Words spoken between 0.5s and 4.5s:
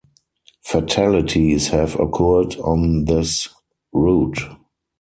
Fatalities have occurred on this route.